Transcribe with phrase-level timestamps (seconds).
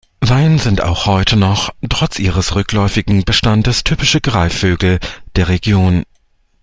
[0.19, 4.99] Weihen sind auch heute noch, trotz ihres rückläufigen Bestandes, typische Greifvögel
[5.35, 6.05] der Region.